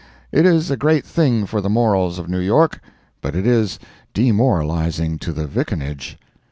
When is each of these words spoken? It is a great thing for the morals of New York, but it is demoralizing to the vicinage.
It 0.31 0.47
is 0.47 0.71
a 0.71 0.77
great 0.77 1.05
thing 1.05 1.45
for 1.45 1.61
the 1.61 1.69
morals 1.69 2.17
of 2.17 2.27
New 2.27 2.39
York, 2.39 2.81
but 3.21 3.35
it 3.35 3.45
is 3.45 3.77
demoralizing 4.15 5.19
to 5.19 5.31
the 5.31 5.45
vicinage. 5.45 6.17